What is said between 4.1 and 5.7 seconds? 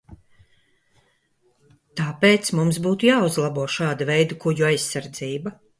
veida kuģu aizsardzība.